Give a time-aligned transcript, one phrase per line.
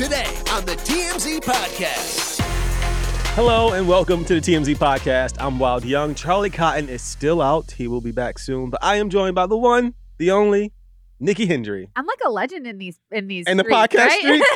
[0.00, 2.40] Today on the TMZ Podcast.
[3.34, 5.36] Hello and welcome to the TMZ podcast.
[5.38, 6.14] I'm Wyld Young.
[6.14, 7.72] Charlie Cotton is still out.
[7.72, 10.72] He will be back soon, but I am joined by the one, the only,
[11.18, 11.90] Nikki Hendry.
[11.94, 14.20] I'm like a legend in these in these In the streets, podcast right?
[14.20, 14.46] streets?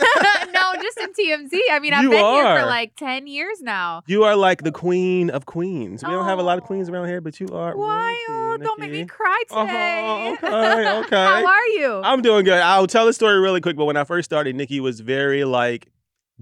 [0.84, 1.58] just in TMZ.
[1.72, 4.02] I mean, I've You been here for like ten years now.
[4.06, 6.04] You are like the queen of queens.
[6.04, 6.66] We don't have a lot of Oh.
[6.66, 7.74] queens around here, but you are.
[7.76, 10.32] Oh, don't make me cry Uh-huh, today.
[10.42, 11.16] okay, okay.
[11.42, 12.00] How are you?
[12.04, 12.60] I'm doing good.
[12.60, 15.88] I'll tell the story really quick, but when I first started, Nikki was very like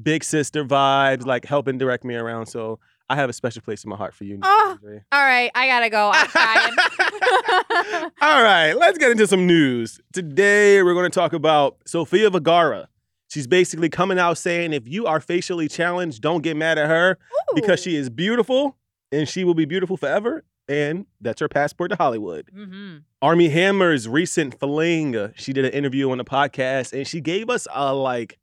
[0.02, 2.46] big sister vibes, like helping direct me around.
[2.46, 2.78] So
[3.10, 4.34] I have a special place in my heart for you.
[4.36, 4.78] Nikki Oh,
[5.12, 6.10] All right, I gotta go.
[6.14, 6.74] I'm crying.
[8.20, 10.00] All right, let's get into some news.
[10.12, 12.88] Today, we're going to talk about Sofia Vergara.
[13.32, 17.16] She's basically coming out saying if you are facially challenged, don't get mad at her
[17.54, 18.76] because she is beautiful
[19.10, 20.44] and she will be beautiful forever.
[20.68, 22.50] And that's her passport to Hollywood.
[22.54, 27.48] hmm Armie Hammer's recent fling, she did an interview on the podcast and she gave
[27.48, 28.38] us a like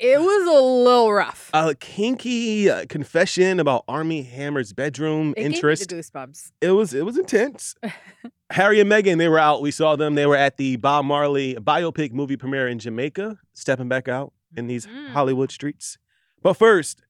[0.00, 1.50] It was a little rough.
[1.52, 5.88] a kinky uh, confession about Armie Hammer's bedroom it interest.
[5.88, 6.50] gave me the goosebumps.
[6.60, 7.74] It was it was intense.
[8.50, 9.60] Harry and Meghan, they were out.
[9.60, 10.14] We saw them.
[10.14, 14.66] They were at the Bob Marley biopic movie premiere in Jamaica, stepping back out in
[14.68, 15.08] these Mhm.
[15.10, 15.98] Hollywood streets.
[16.42, 17.02] But first,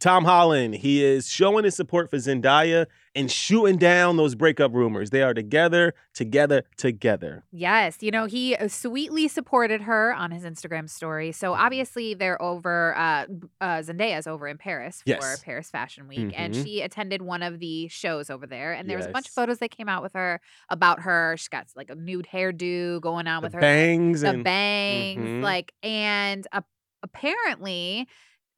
[0.00, 5.10] Tom Holland, he is showing his support for Zendaya and shooting down those breakup rumors.
[5.10, 7.44] They are together, together, together.
[7.52, 11.32] Yes, you know, he uh, sweetly supported her on his Instagram story.
[11.32, 13.26] So obviously they're over uh,
[13.60, 15.42] uh Zendaya's over in Paris for Yes.
[15.44, 16.64] Paris Fashion Week and Mhm.
[16.64, 19.58] she attended one of the shows over there and there was a bunch of photos
[19.58, 20.40] that came out with her
[20.70, 21.34] about her.
[21.36, 25.20] She's got like a nude hairdo going on The with her bangs the and bangs
[25.28, 25.42] Mhm.
[25.42, 26.64] like and a-
[27.02, 28.06] apparently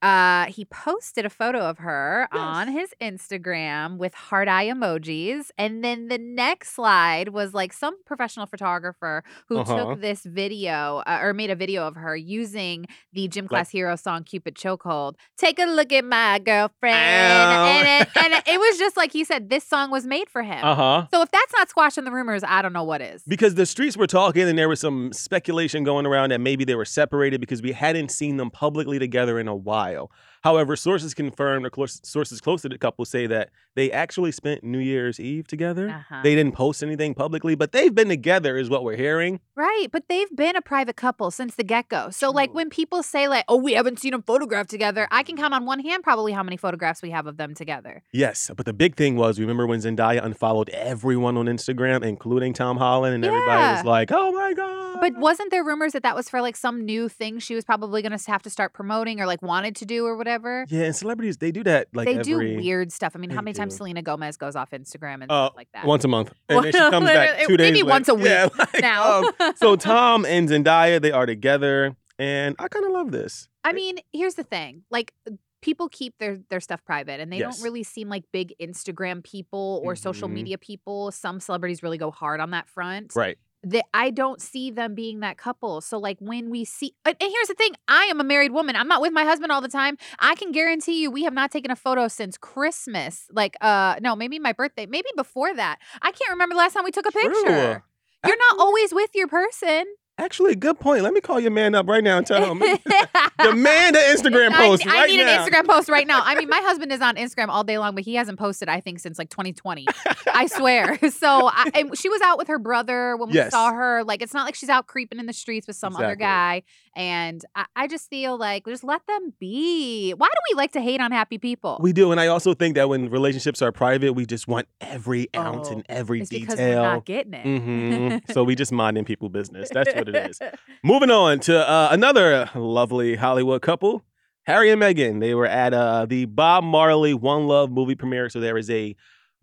[0.03, 5.83] uh he posted a photo of her on his Instagram with heart eye emojis and
[5.83, 9.77] then the next slide was like some professional photographer who Uh-huh.
[9.77, 13.95] took this video uh, or made a video of her using the gym class hero
[13.95, 18.77] song Cupid Chokehold take a look at my girlfriend and it, and it, it was
[18.77, 21.07] just like he said this song was made for him uh-huh.
[21.13, 23.95] so if that's not squashing the rumors I don't know what is Because the streets
[23.95, 27.61] were talking and there was some speculation going around that maybe they were separated because
[27.61, 29.92] we hadn't seen them publicly together in a while.
[29.95, 30.09] Ohio.
[30.43, 34.79] However, sources confirmed, or sources close to the couple say that they actually spent New
[34.79, 35.89] Year's Eve together.
[35.89, 36.21] Uh-huh.
[36.21, 39.39] They didn't post anything publicly, but they've been together, is what we're hearing.
[39.55, 42.09] Right, but they've been a private couple since the get go.
[42.09, 45.37] So, like, when people say, like, oh, we haven't seen them photographed together, I can
[45.37, 48.03] count on one hand probably how many photographs we have of them together.
[48.11, 52.77] Yes, but the big thing was, remember when Zendaya unfollowed everyone on Instagram, including Tom
[52.77, 56.29] Holland, and everybody was like, "Oh my god!" But wasn't there rumors that that was
[56.29, 59.25] for like some new thing she was probably going to have to start promoting or
[59.25, 60.32] like wanted to do or whatever?
[60.69, 63.13] Yeah, and celebrities they do that like they every do weird stuff.
[63.15, 63.75] I mean, how many times.
[63.75, 65.85] Selena Gomez goes off Instagram and uh, stuff like that?
[65.85, 67.65] once a month, and then she comes back two days.
[67.71, 67.89] maybe later.
[67.89, 69.23] once a Yeah, week like, now.
[69.39, 73.47] um, so Tom and Zendaya, they are together, and I kind of love this.
[73.63, 74.83] I mean, here's the thing.
[74.91, 75.13] Like
[75.61, 77.55] people keep their their stuff private and they Yes.
[77.57, 80.33] don't really seem like big Instagram people or social Mhm.
[80.33, 81.09] media people.
[81.11, 83.15] Some celebrities really go hard on that front.
[83.15, 83.37] Right.
[83.63, 85.79] That I don't see them being that couple.
[85.81, 88.75] So like when we see and here's the thing, I am a married woman.
[88.75, 89.97] I'm not with my husband all the time.
[90.19, 93.25] I can guarantee you we have not taken a photo since Christmas.
[93.31, 95.79] Like uh no, maybe my birthday, maybe before that.
[96.01, 97.83] I can't remember the last time we took a picture.
[98.25, 99.85] You're not always with your person.
[100.19, 101.01] Actually, good point.
[101.01, 102.59] Let me call your man up right now and tell him
[103.39, 105.43] demand an Instagram post I, right need now.
[105.43, 106.21] an Instagram post right now.
[106.23, 108.79] I mean, my husband is on Instagram all day long, but he hasn't posted, I
[108.79, 109.87] think, since like 2020.
[110.31, 110.99] I swear.
[111.13, 113.51] So I, and she was out with her brother when we Yes.
[113.51, 114.03] saw her.
[114.03, 116.63] Like, it's not like she's out creeping in the streets with some other guy.
[116.95, 120.11] And I, I just feel like just let them be.
[120.11, 121.79] Why do we like to hate on happy people?
[121.81, 125.27] We do, and I also think that when relationships are private, we just want every
[125.35, 126.45] ounce Oh, and every it's detail.
[126.45, 127.45] because we're not getting it.
[127.45, 128.31] Mhm.
[128.33, 129.69] so we just minding people business.
[129.71, 130.39] That's what it is.
[130.83, 134.03] Moving on to uh, another lovely Hollywood couple,
[134.43, 135.19] Harry and Meghan.
[135.19, 138.29] They were at uh, the Bob Marley One Love movie premiere.
[138.29, 138.95] So there is a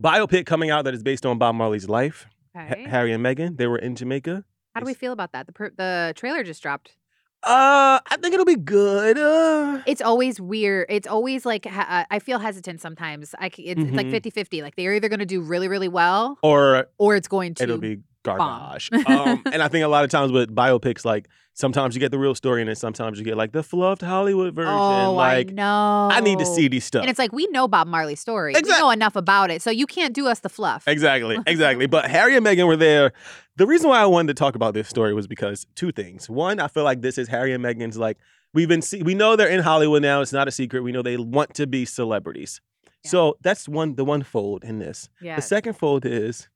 [0.02, 2.26] biopic coming out that is based on Bob Marley's life.
[2.56, 2.84] Okay.
[2.84, 3.56] Harry and Meghan.
[3.56, 4.44] They were in Jamaica.
[4.74, 5.46] How do we feel about that?
[5.46, 6.96] The, pr- the trailer just dropped.
[7.42, 9.16] Uh, I think it'll be good.
[9.18, 10.86] Uh, It's always weird.
[10.90, 13.34] It's always like ha- I feel hesitant sometimes.
[13.38, 14.20] I c- it's, it's like Mhm.
[14.20, 14.62] 50-50.
[14.62, 17.78] Like they're either going to do really really well or or it's going to it'll
[17.78, 18.90] be garbage.
[19.06, 22.18] um, and I think a lot of times with biopics, like sometimes you get the
[22.18, 24.72] real story, and then sometimes you get like the fluffed Hollywood version.
[24.72, 26.08] Oh, like I know.
[26.12, 27.02] I need to see these stuff.
[27.02, 28.52] And it's like we know Bob Marley's story.
[28.52, 30.86] Exact- We know enough about it, so you can't do us the fluff.
[30.86, 31.86] Exactly, exactly.
[31.86, 33.12] but Harry and Meghan were there.
[33.56, 36.30] The reason why I wanted to talk about this story was because two things.
[36.30, 38.16] One, I feel like this is Harry and Meghan's like
[38.54, 40.20] we've been see- we know they're in Hollywood now.
[40.20, 40.82] It's not a secret.
[40.82, 42.60] We know they want to be celebrities.
[43.04, 43.10] Yeah.
[43.10, 45.08] So that's one the one fold in this.
[45.22, 45.36] Yeah.
[45.36, 46.48] The second fold is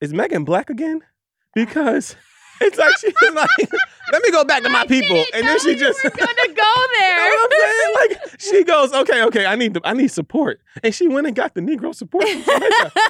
[0.00, 1.00] is Meghan black again?
[1.54, 2.16] Because
[2.60, 3.50] it's like she's like,
[4.12, 6.02] let me go back to my people, and then she just.
[6.02, 6.14] Gonna
[6.54, 6.62] go
[7.00, 7.30] You know there.
[7.30, 7.94] what I'm saying?
[7.94, 11.34] Like she goes, okay, okay, I need the, I need support, and she went and
[11.36, 12.24] got the Negro support.
[12.28, 12.42] From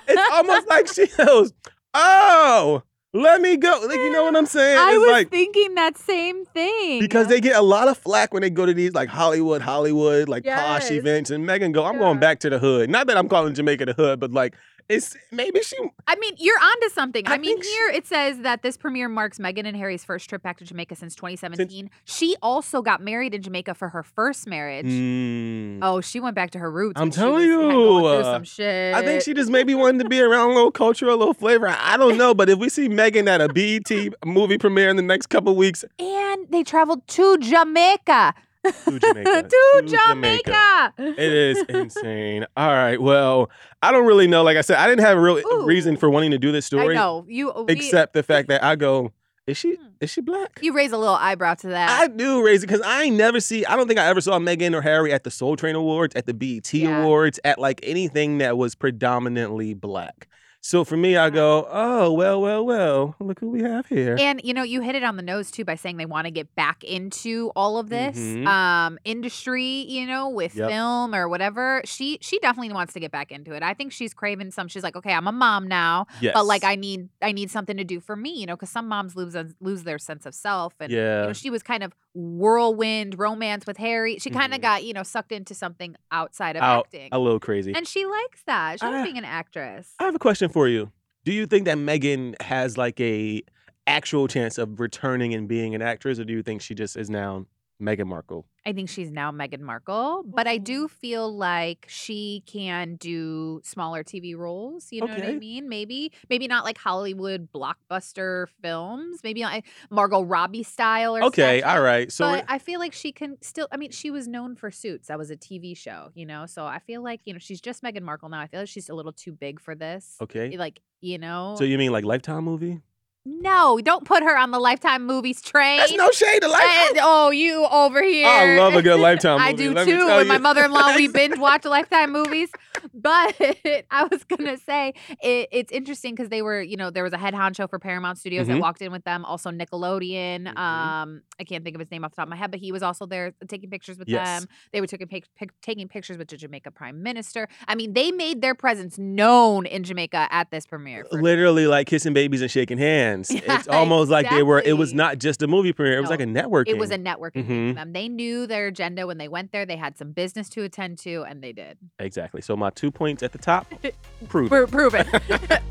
[0.09, 1.53] it's almost like she goes,
[1.95, 2.83] oh,
[3.13, 3.85] let me go.
[3.87, 4.79] Like you know what I'm saying?
[4.79, 7.01] I it's was like thinking that same thing.
[7.01, 10.29] because they get a lot of flack when they go to these like Hollywood, Hollywood,
[10.29, 12.91] like posh events, and Meghan go, I'm going back to the hood.
[12.91, 14.55] Not that I'm calling Jamaica the hood, but like
[14.91, 15.77] it's maybe she
[16.07, 17.27] I mean, you're onto something.
[17.27, 20.05] I I, mean, think she- here it says that this premiere marks Meghan and Harry's
[20.05, 21.91] first trip back to Jamaica since 2017.
[22.05, 24.87] she also got married in Jamaica for her first marriage.
[24.87, 25.79] Mm.
[25.83, 27.01] Oh, she went back to her roots.
[27.01, 28.95] I'm telling was, yeah, going you, uh, some shit.
[28.95, 31.69] I think she just maybe wanted to be around a little culture, a little flavor.
[31.69, 35.03] I don't know, but if we see Meghan at a BET movie premiere in the
[35.03, 38.35] next couple weeks, and they traveled to Jamaica.
[38.65, 40.93] To Jamaica, to to Jamaica.
[40.99, 42.47] it is insane.
[42.57, 43.51] All right, well,
[43.83, 44.43] I don't really know.
[44.43, 45.65] Like I said, I didn't have a real Ooh.
[45.65, 47.53] reason for wanting to do this I story, know you.
[47.57, 49.13] we- except the fact that I go,
[49.47, 49.87] is she Hmm.
[50.01, 50.59] is she black?
[50.63, 51.89] you raise a little eyebrow to that.
[51.91, 53.65] I do raise it because I ain't never see.
[53.65, 56.27] I don't think I ever saw Meghan or Harry at the Soul Train Awards, at
[56.27, 57.03] the BET Yeah.
[57.03, 60.29] Awards, at like anything that was predominantly black.
[60.63, 63.15] So for me, I go, oh well, well, well.
[63.19, 64.15] Look who we have here.
[64.21, 66.31] And you know, you hit it on the nose too by saying they want to
[66.31, 68.47] get back into all of this Mhm.
[68.47, 70.69] um industry, you know, with Yep.
[70.69, 71.81] film or whatever.
[71.87, 73.63] She she definitely wants to get back into it.
[73.63, 74.69] I think she's craving some.
[74.69, 77.79] She's like, okay, I'm a mom now, yes, but like I need I need something
[77.79, 80.75] to do for me, you know, because some moms lose lose their sense of self.
[80.79, 84.19] And yeah, you know, she was kind of whirlwind romance with Harry.
[84.19, 84.63] She kind of Mhm.
[84.63, 87.73] got you know sucked into something outside of Out acting, a little crazy.
[87.75, 88.81] and she likes that.
[88.81, 89.95] She likes being an actress.
[89.99, 90.91] I have a question for you.
[91.25, 93.43] Do you think that Meghan has like a
[93.87, 97.11] actual chance of returning and being an actress, or do you think she just is
[97.11, 97.47] now
[97.81, 98.47] Meghan Markle?
[98.67, 100.65] I think she's now Meghan Markle, but I Mm.
[100.65, 104.93] do feel like she can do smaller TV roles.
[104.93, 105.67] You know what I mean?
[105.69, 109.21] Maybe, maybe not like Hollywood blockbuster films.
[109.25, 111.69] Maybe like Margot Robbie style or Okay, such.
[111.71, 112.13] all right.
[112.13, 113.67] So but I feel like she can still.
[113.73, 115.09] I mean, she was known for Suits.
[115.09, 116.45] That was a TV show, you know.
[116.47, 118.41] So I feel like you know she's just Meghan Markle now.
[118.41, 120.17] I feel like she's a little too big for this.
[120.21, 120.57] okay.
[120.59, 121.55] Like you know.
[121.57, 122.83] So you mean like Lifetime movie?
[123.27, 125.79] No, don't put her on the Lifetime movies train.
[125.79, 126.89] That's no shade to Lifetime.
[126.89, 128.27] And- oh, you over here.
[128.27, 129.49] I love a good Lifetime movie.
[129.49, 129.99] I do let too.
[130.07, 132.49] tell With my mother-in-law, we binge watch Lifetime movies.
[132.95, 133.35] But
[133.91, 137.19] I was gonna say it, it's interesting because they were, you know, there was a
[137.19, 138.61] head honcho for Paramount Studios that Mhm.
[138.61, 139.25] walked in with them.
[139.27, 140.47] Also Nickelodeon.
[140.47, 140.59] Mhm.
[140.59, 142.73] Um, I can't think of his name off the top of my head, but he
[142.73, 144.41] was also there taking pictures with Yes.
[144.41, 144.49] them.
[144.73, 147.49] They were taking pic- pic- taking pictures with the Jamaica Prime Minister.
[147.69, 151.05] I mean, they made their presence known in Jamaica at this premiere.
[151.11, 153.10] for Literally like kissing babies and shaking hands.
[153.31, 154.61] Yeah, it's almost like they were.
[154.61, 155.97] It was not just a movie premiere.
[155.99, 156.69] It was No, like a networking.
[156.69, 157.71] It was a networking thing Mhm.
[157.71, 157.93] for them.
[157.93, 159.65] They knew their agenda when they went there.
[159.67, 161.79] They had some business to attend to, and they did.
[161.99, 162.41] exactly.
[162.43, 163.67] So my two points at the top.
[164.29, 164.53] Prove.
[164.53, 164.71] it.
[164.71, 165.07] Prove it.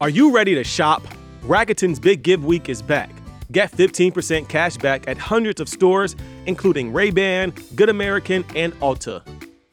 [0.00, 1.02] Are you ready to shop?
[1.42, 3.10] Rakuten's Big Give Week is back.
[3.52, 6.16] Get 15% cash back at hundreds of stores,
[6.46, 9.22] including Ray-Ban, Good American, and Ulta.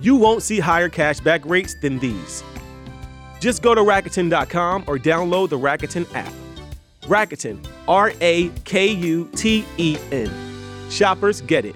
[0.00, 2.42] You won't see higher cashback rates than these.
[3.38, 6.32] Just go to Rakuten.com or download the Rakuten app.
[7.02, 10.30] Rakuten, R A K U T E N.
[10.90, 11.74] Shoppers get it.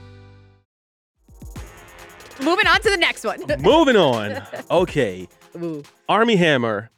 [2.43, 3.41] Moving on to the next one.
[3.61, 4.43] Moving on.
[4.71, 5.29] Okay.
[5.63, 5.83] Ooh.
[6.09, 6.91] Armie Hammer,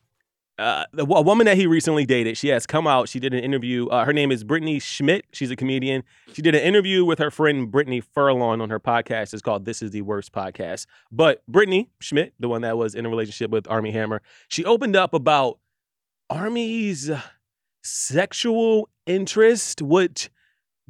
[0.59, 3.09] uh, a woman that he recently dated, she has come out.
[3.09, 3.89] She did an interview.
[3.89, 5.27] Uh, her name is Brittany Schmitt.
[5.33, 6.03] She's a comedian.
[6.33, 9.35] She did an interview with her friend Brittany Furlan on her podcast.
[9.35, 10.87] It's called This Is the Worst Podcast.
[11.13, 14.97] But Brittany Schmitt, the one that was in a relationship with Armie Hammer, she opened
[14.97, 15.59] up about
[16.31, 17.11] Armie's
[17.83, 20.31] sexual interest, which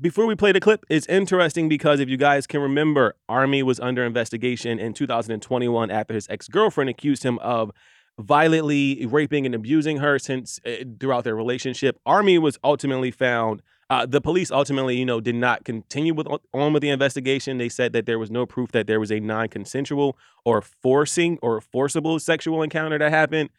[0.00, 3.80] before we play the clip, it's interesting because if you guys can remember, Armie was
[3.80, 7.72] under investigation in 2021 after his ex girlfriend accused him of
[8.18, 11.98] violently raping and abusing her since uh, throughout their relationship.
[12.06, 13.62] Armie was ultimately found.
[13.88, 17.58] Uh, the police ultimately, you know, did not continue with on with the investigation.
[17.58, 21.60] They said that there was no proof that there was a non-consensual or forcing or
[21.60, 23.50] forcible sexual encounter that happened.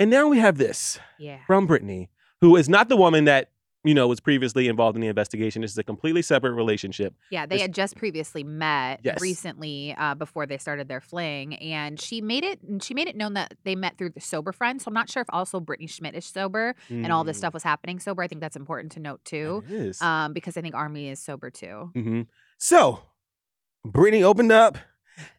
[0.00, 1.38] And now we have this Yeah.
[1.46, 3.50] from Brittany, who is not the woman that
[3.84, 5.62] you know was previously involved in the investigation.
[5.62, 7.14] This is a completely separate relationship.
[7.30, 9.20] Yeah, they This- had just previously met Yes.
[9.20, 12.60] recently uh, before they started their fling, and she made it.
[12.82, 14.80] She made it known that they met through the sober friend.
[14.82, 17.54] So I'm not sure if also Brittany Schmitt is sober and all this Mm, stuff
[17.54, 18.22] was happening sober.
[18.22, 19.64] I think that's important to note too,
[20.00, 21.90] um, because I think Armie is sober too.
[21.94, 22.22] hmm
[22.58, 23.00] So,
[23.84, 24.76] Brittany opened up,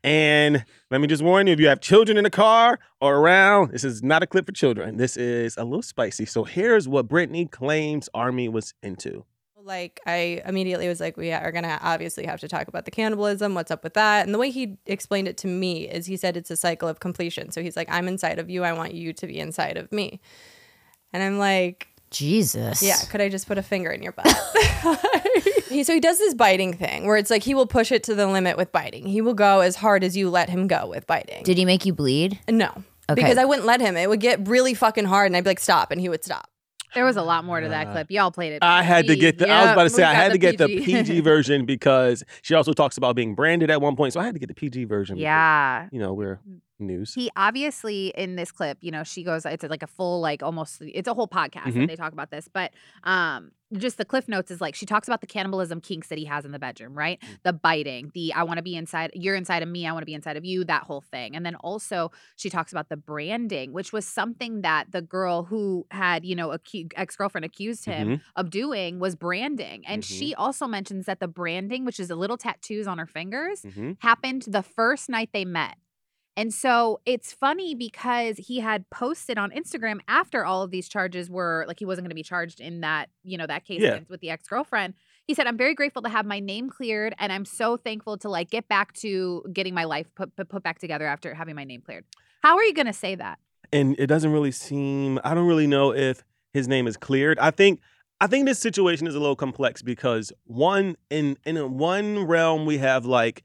[0.04, 3.72] and let me just warn you: if you have children in the car or around,
[3.72, 4.98] this is not a clip for children.
[4.98, 6.26] This is a little spicy.
[6.26, 9.26] So here's what Brittany claims Armie was into.
[9.64, 13.54] Like I immediately was like, we are gonna obviously have to talk about the cannibalism.
[13.54, 14.26] What's up with that?
[14.26, 17.00] And the way he explained it to me is he said it's a cycle of
[17.00, 17.52] completion.
[17.52, 18.64] So he's like, I'm inside of you.
[18.64, 20.20] I want you to be inside of me.
[21.14, 22.82] And I'm like, Jesus.
[22.82, 24.28] yeah, could I just put a finger in your butt?
[25.72, 28.16] he, so he does this biting thing where it's like he will push it to
[28.16, 29.06] the limit with biting.
[29.06, 31.44] He will go as hard as you let him go with biting.
[31.44, 32.40] Did he make you bleed?
[32.50, 32.84] no.
[33.10, 33.24] Okay.
[33.24, 33.98] Because I wouldn't let him.
[33.98, 35.92] It would get really fucking hard and I'd be like, stop.
[35.92, 36.50] And he would stop.
[36.94, 38.12] There was a lot more to that Uh, clip.
[38.12, 38.60] Y'all played it.
[38.62, 39.50] I had to get the.
[39.50, 40.86] I was about to say I had to get the PG.
[40.86, 44.14] PG version because she also talks about being branded at one point.
[44.14, 45.16] So I had to get the PG version.
[45.16, 45.88] because, yeah.
[45.92, 46.40] you know we're
[46.82, 47.14] news.
[47.14, 50.82] He obviously in this clip, you know, she goes, it's like a full, like almost,
[50.82, 51.82] it's a whole podcast Mhm.
[51.82, 52.48] that they talk about this.
[52.52, 52.72] But
[53.04, 56.26] um, just the cliff notes is like she talks about the cannibalism kinks that he
[56.26, 57.22] has in the bedroom, right?
[57.22, 57.28] Mm.
[57.44, 60.06] The biting, the I want to be inside, you're inside of me, I want to
[60.06, 61.36] be inside of you, that whole thing.
[61.38, 65.86] And then also she talks about the branding, which was something that the girl who
[65.92, 68.22] had, you know, acu- ex girlfriend accused him Mhm.
[68.36, 69.84] of doing was branding.
[69.88, 70.18] And Mhm.
[70.18, 73.98] she also mentions that the branding, which is the little tattoos on her fingers, Mhm.
[74.02, 75.76] happened the first night they met.
[76.38, 81.30] And so it's funny because he had posted on Instagram after all of these charges
[81.30, 84.00] were like he wasn't going to be charged in that, you know, that case Yeah.
[84.10, 84.94] with the ex-girlfriend.
[85.28, 88.30] He said, "I'm very grateful to have my name cleared and I'm so thankful to
[88.30, 91.64] like get back to getting my life put put, put back together after having my
[91.66, 92.06] name cleared."
[92.42, 93.38] How are you going to say that?
[93.74, 97.50] and it doesn't really seem i don't really know if his name is cleared i
[97.52, 97.80] think
[98.20, 102.80] i think this situation is a little complex because one in in one realm we
[102.80, 103.44] have like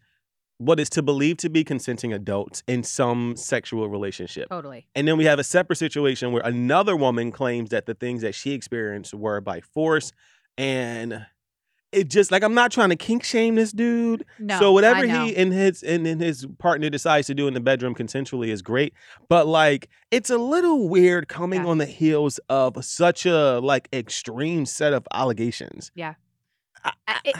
[0.58, 4.86] what is to believe to be consenting adults in some sexual relationship Totally.
[4.94, 8.34] and then we have a separate situation where another woman claims that the things that
[8.34, 10.12] she experienced were by force
[10.56, 11.26] and
[11.92, 14.58] it just like i'm not trying to kink shame this dude No.
[14.58, 17.94] so whatever he and his and, and his partner decides to do in the bedroom
[17.94, 18.92] consensually is great.
[19.28, 21.68] But like it's a little weird coming Yeah.
[21.70, 25.90] on the heels of such a like extreme set of allegations.
[25.94, 26.16] It-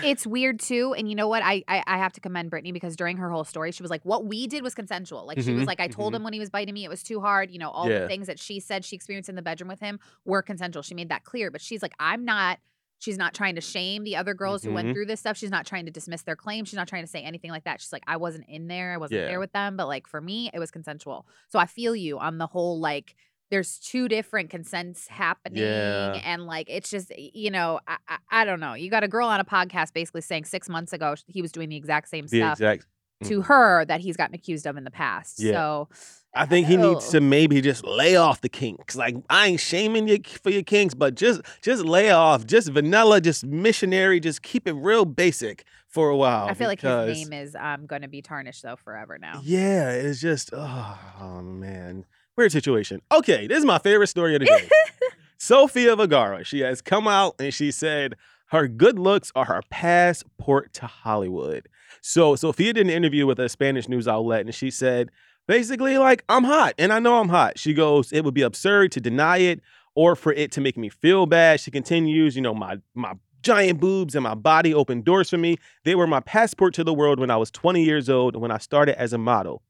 [0.03, 2.97] it's weird too and you know what I, I i have to commend brittany because
[2.97, 5.65] during her whole story she was like what we did was consensual like she was
[5.65, 6.17] Mhm, like i told mhm.
[6.17, 8.01] him when he was biting me it was too hard you know all Yeah.
[8.01, 10.95] the things that she said she experienced in the bedroom with him were consensual she
[10.95, 12.59] made that clear but she's like i'm not
[12.99, 14.93] she's not trying to shame the other girls who went Mhm.
[14.95, 17.21] through this stuff she's not trying to dismiss their claims she's not trying to say
[17.23, 19.27] anything like that she's like i wasn't in there i wasn't Yeah.
[19.27, 22.39] there with them but like for me it was consensual so i feel you on
[22.39, 23.15] the whole like
[23.51, 26.21] there's two different consents happening Yeah.
[26.25, 29.29] and like it's just you know I, I I don't know you got a girl
[29.29, 32.39] on a podcast basically saying six months ago he was doing the exact same The
[32.39, 32.87] stuff exact
[33.25, 35.53] to her that he's gotten accused of in the past Yeah.
[35.53, 35.89] so
[36.35, 37.13] I think he needs oh.
[37.13, 38.95] to maybe just lay off the kinks.
[38.95, 43.23] Like I ain't shaming you for your kinks, but just just lay off, just vanilla,
[43.23, 46.47] just missionary, just keep it real basic for a while.
[46.47, 49.93] I feel like his name is um going to be tarnished though forever now Yeah,
[49.93, 52.05] it's just oh, oh, man.
[52.37, 53.01] Weird situation.
[53.11, 54.69] Okay, this is my favorite story of the day.
[55.39, 56.45] Sofia Vergara.
[56.45, 58.15] She has come out and she said
[58.49, 61.67] her good looks are her passport to Hollywood.
[62.03, 65.11] So Sofia did an interview with a Spanish news outlet and she said
[65.47, 67.59] basically like I'm hot and I know I'm hot.
[67.59, 69.63] She goes, it would be absurd to deny it
[69.95, 71.61] or for it to make me feel bad.
[71.61, 75.57] She continues, you know, my my giant boobs and my body opened doors for me.
[75.85, 78.59] They were my passport to the world when I was 20 years old when I
[78.59, 79.63] started as a model.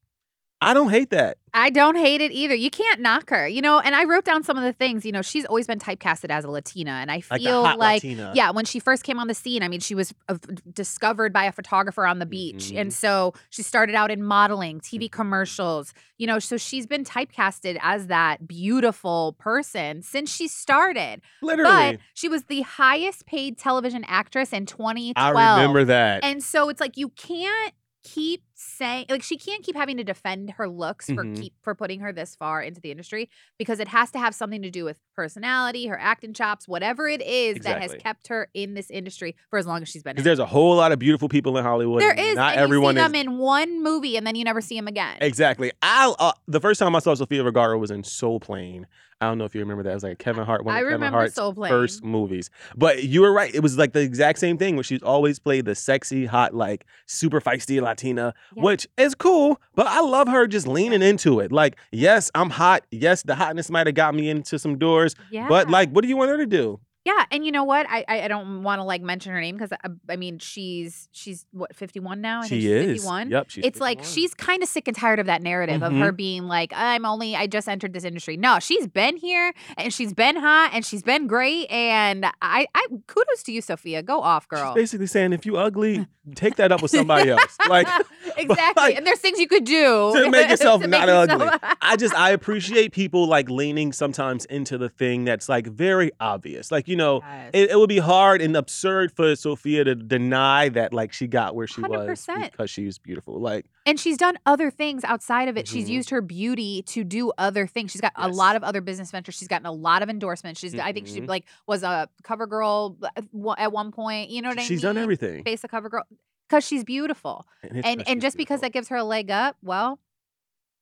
[0.62, 1.36] I don't hate that.
[1.52, 2.54] I don't hate it either.
[2.54, 3.78] You can't knock her, you know.
[3.78, 5.04] And I wrote down some of the things.
[5.04, 8.50] You know, she's always been typecasted as a Latina, and I feel hot like, yeah,
[8.50, 10.36] when she first came on the scene, I mean, she was uh,
[10.72, 12.80] discovered by a photographer on the beach, Mhm.
[12.80, 14.96] and so she started out in modeling, Mm-hmm.
[14.96, 15.92] TV commercials.
[16.18, 21.20] You know, so she's been typecasted as that beautiful person since she started.
[21.42, 21.70] Literally.
[21.70, 25.36] But she was the highest paid television actress in 2012.
[25.36, 26.24] I remember that.
[26.24, 30.52] And so it's like you can't keep saying like she can't keep having to defend
[30.52, 31.40] her looks for Mhm.
[31.40, 34.62] keep for putting her this far into the industry because it has to have something
[34.62, 38.72] to do with personality, her acting chops, whatever it is that has kept her in
[38.74, 40.14] this industry for as long as she's been.
[40.14, 42.00] Because there's a whole lot of beautiful people in Hollywood.
[42.00, 43.12] There is, Not everyone you see is.
[43.12, 45.18] them in one movie and then you never see them again.
[45.20, 45.70] Exactly.
[45.82, 48.86] I uh, the first time I saw Sofia Vergara was in Soul Plane.
[49.18, 49.92] I don't know if you remember that.
[49.92, 51.70] It was like Kevin Hart, one I of Kevin remember Hart's Soul Plane.
[51.70, 52.50] first movies.
[52.76, 53.54] But you were right.
[53.54, 56.84] It was like the exact same thing where she's always played the sexy, hot, like
[57.06, 58.62] super feisty Latina, Yeah.
[58.62, 59.60] which is cool.
[59.74, 61.52] But I love her just leaning into it.
[61.52, 62.84] Like, yes, I'm hot.
[62.90, 65.14] Yes, the hotness might have got me into some doors.
[65.30, 65.48] Yeah.
[65.48, 66.80] But like, what do you want her to do?
[67.06, 67.86] Yeah, and you know what?
[67.88, 71.08] I I, I don't want to like mention her name because I, I mean she's
[71.12, 72.40] she's what fifty one now.
[72.40, 72.86] I think she she's is.
[73.04, 73.30] 51.
[73.30, 73.50] Yep.
[73.50, 76.00] She's it's like she's kind of sick and tired of that narrative of Mm-hmm.
[76.02, 78.36] her being like, I'm only, I just entered this industry.
[78.36, 81.70] No, she's been here and she's been hot and she's been great.
[81.70, 84.02] And I, I kudos to you, Sofia.
[84.02, 84.74] Go off, She's girl.
[84.74, 87.56] basically saying if you ugly, take that up with somebody else.
[87.68, 87.86] Like
[88.36, 88.82] exactly.
[88.82, 91.76] like, and there's things you could do to make yourself to not make yourself- ugly.
[91.80, 96.70] I just I appreciate people like leaning sometimes into the thing that's like very obvious.
[96.72, 97.50] Like you know, Yes.
[97.52, 101.54] it, it would be hard and absurd for Sofia to deny that like she got
[101.54, 101.90] where she was
[102.26, 102.50] 100%.
[102.50, 103.38] because she's beautiful.
[103.40, 105.68] Like And she's done other things outside of it.
[105.68, 105.92] She's Mhm.
[105.92, 107.92] used her beauty to do other things.
[107.92, 109.36] She's got a lot of other business ventures.
[109.36, 110.58] She's gotten a lot of endorsements.
[110.60, 111.28] She's I think she Mhm.
[111.28, 114.30] like was a cover girl uh, at one point.
[114.30, 114.66] You know what I mean?
[114.68, 115.44] she's done everything.
[115.44, 116.04] Face a cover girl
[116.48, 117.46] because she's beautiful.
[117.62, 120.00] And, And and just because that gives her a leg up, well,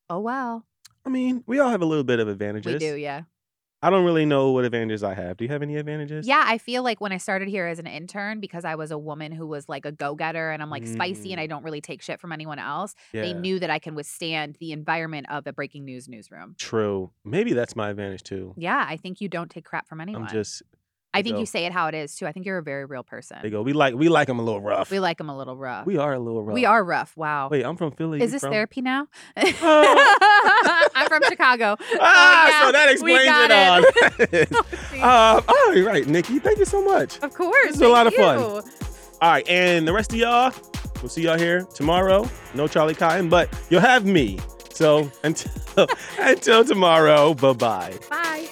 [0.09, 0.65] oh well.
[1.07, 2.73] I mean, we all have a little bit of advantages.
[2.73, 3.23] We do, yeah.
[3.85, 5.37] I don't really know what advantages I have.
[5.37, 6.27] Do you have any advantages?
[6.27, 8.97] Yeah, I feel like when I started here as an intern, because I was a
[8.97, 11.83] woman who was like a go getter and I'm like spicy and I don't really
[11.83, 13.21] take shit from anyone else, yeah.
[13.21, 13.41] they Mm.
[13.41, 16.55] Knew that I can withstand the environment of a breaking news newsroom.
[16.59, 17.11] True.
[17.25, 18.55] Maybe that's my advantage too.
[18.57, 20.23] Yeah, I think you don't take crap from anyone.
[20.23, 20.63] I'm just.
[21.15, 22.27] I think go- you say it how it is too.
[22.27, 23.39] I think you're a very real person.
[23.43, 23.63] They go.
[23.63, 23.95] We like.
[23.95, 24.91] We like them a little rough.
[24.91, 25.87] We like them a little rough.
[25.87, 26.55] We are a little rough.
[26.55, 27.17] We are rough.
[27.17, 27.49] Wow.
[27.51, 28.19] Wait, I'm from Philly.
[28.21, 28.53] Is you this from?
[28.53, 29.07] therapy now?
[29.63, 30.89] Oh.
[30.95, 31.77] I'm from Chicago.
[32.01, 34.69] Ah, Oh, yeah, so that explains got it all.
[34.91, 35.01] See?
[35.01, 36.39] um, all right, Nikki.
[36.39, 37.19] Thank you so much.
[37.23, 37.67] of course.
[37.67, 38.39] This is a lot of fun.
[38.39, 38.45] you.
[38.45, 38.63] All
[39.31, 40.53] right, and the rest of y'all,
[41.01, 42.29] we'll see y'all here tomorrow.
[42.55, 44.39] No Charlie Cotton, but you'll have me.
[44.71, 45.87] So until
[46.19, 47.99] until tomorrow, bye bye.
[48.11, 48.49] Bye.